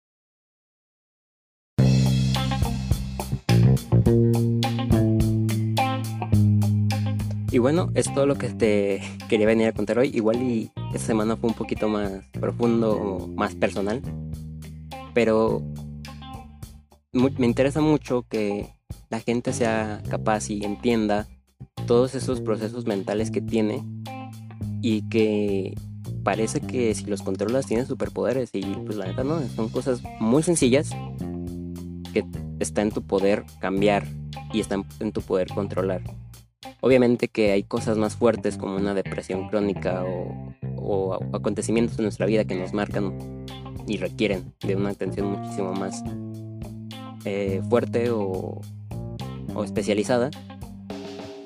Y 7.53 7.59
bueno, 7.59 7.91
es 7.95 8.13
todo 8.15 8.25
lo 8.25 8.37
que 8.37 8.49
te 8.49 9.03
quería 9.29 9.47
venir 9.47 9.67
a 9.67 9.73
contar 9.73 9.99
hoy. 9.99 10.11
Igual 10.15 10.43
y 10.43 10.73
esta 10.95 11.09
semana 11.09 11.37
fue 11.37 11.51
un 11.51 11.55
poquito 11.55 11.87
más 11.87 12.11
profundo, 12.33 13.29
más 13.37 13.55
personal. 13.55 14.01
Pero 15.13 15.63
me 17.13 17.45
interesa 17.47 17.83
mucho 17.83 18.25
que 18.27 18.71
la 19.11 19.21
gente 19.21 19.53
sea 19.53 20.03
capaz 20.09 20.49
y 20.49 20.65
entienda 20.65 21.29
todos 21.87 22.15
esos 22.15 22.41
procesos 22.41 22.87
mentales 22.87 23.31
que 23.31 23.43
tiene 23.43 23.85
y 24.81 25.07
que 25.11 25.75
parece 26.25 26.63
que 26.63 26.95
si 26.95 27.05
los 27.05 27.21
controlas 27.21 27.67
tienen 27.67 27.87
superpoderes 27.87 28.49
y 28.55 28.63
pues 28.63 28.97
la 28.97 29.07
neta 29.07 29.25
no, 29.25 29.47
son 29.49 29.69
cosas 29.69 30.01
muy 30.21 30.43
sencillas 30.43 30.91
que 32.15 32.25
está 32.61 32.81
en 32.81 32.93
tu 32.93 33.03
poder 33.03 33.45
cambiar 33.61 34.07
y 34.55 34.61
está 34.61 34.83
en 35.01 35.13
tu 35.13 35.21
poder 35.21 35.49
controlar. 35.49 36.03
Obviamente 36.81 37.29
que 37.29 37.53
hay 37.53 37.63
cosas 37.63 37.99
más 37.99 38.17
fuertes 38.17 38.57
como 38.57 38.77
una 38.77 38.95
depresión 38.95 39.49
crónica 39.49 40.05
o, 40.05 41.15
acontecimientos 41.33 41.99
en 41.99 42.05
nuestra 42.05 42.27
vida 42.27 42.45
que 42.45 42.55
nos 42.55 42.73
marcan 42.73 43.47
y 43.87 43.97
requieren 43.97 44.53
de 44.61 44.77
una 44.77 44.91
atención 44.91 45.31
muchísimo 45.31 45.73
más 45.73 46.03
eh, 47.25 47.63
fuerte 47.69 48.11
o, 48.11 48.61
especializada. 49.65 50.31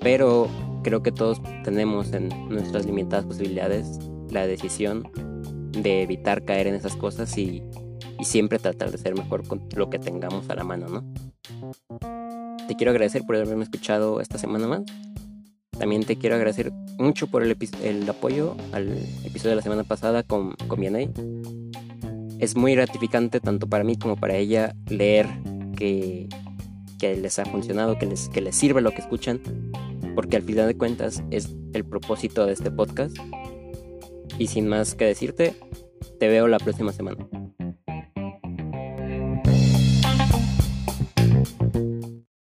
Pero 0.00 0.48
creo 0.82 1.02
que 1.02 1.12
todos 1.12 1.40
tenemos 1.64 2.12
en 2.12 2.28
nuestras 2.48 2.86
limitadas 2.86 3.26
posibilidades 3.26 3.98
la 4.30 4.46
decisión 4.46 5.10
de 5.72 6.02
evitar 6.02 6.44
caer 6.44 6.66
en 6.66 6.74
esas 6.74 6.96
cosas 6.96 7.36
y, 7.36 7.62
siempre 8.22 8.58
tratar 8.58 8.90
de 8.90 8.96
ser 8.96 9.14
mejor 9.14 9.46
con 9.46 9.68
lo 9.76 9.90
que 9.90 9.98
tengamos 9.98 10.48
a 10.48 10.54
la 10.54 10.64
mano, 10.64 10.88
¿no? 10.88 11.04
Te 12.68 12.74
quiero 12.74 12.90
agradecer 12.90 13.22
por 13.24 13.36
haberme 13.36 13.64
escuchado 13.64 14.20
esta 14.20 14.38
semana 14.38 14.66
más. 14.66 14.82
También 15.78 16.04
te 16.04 16.16
quiero 16.16 16.36
agradecer 16.36 16.72
mucho 16.98 17.26
por 17.26 17.42
el, 17.42 17.56
el 17.82 18.08
apoyo 18.08 18.56
al 18.72 18.98
episodio 19.24 19.50
de 19.50 19.56
la 19.56 19.62
semana 19.62 19.84
pasada 19.84 20.22
con, 20.22 20.52
con 20.68 20.82
Es 22.40 22.56
muy 22.56 22.74
gratificante 22.74 23.40
tanto 23.40 23.68
para 23.68 23.84
mí 23.84 23.96
como 23.96 24.16
para 24.16 24.36
ella 24.36 24.74
leer 24.88 25.26
que, 25.76 26.28
que 26.98 27.16
les 27.16 27.38
ha 27.38 27.44
funcionado, 27.44 27.98
que 27.98 28.06
les, 28.06 28.28
que 28.30 28.40
les 28.40 28.56
sirve 28.56 28.80
lo 28.80 28.90
que 28.90 29.02
escuchan, 29.02 29.40
porque 30.14 30.36
al 30.36 30.42
final 30.42 30.66
de 30.66 30.76
cuentas 30.76 31.22
es 31.30 31.54
el 31.72 31.84
propósito 31.84 32.46
de 32.46 32.52
este 32.54 32.70
podcast. 32.70 33.16
Y 34.38 34.48
sin 34.48 34.66
más 34.68 34.94
que 34.94 35.04
decirte, 35.04 35.54
te 36.18 36.28
veo 36.28 36.48
la 36.48 36.58
próxima 36.58 36.92
semana. 36.92 37.26